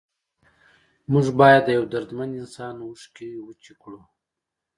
[1.11, 4.01] موږ باید د یو دردمند انسان اوښکې وچې کړو.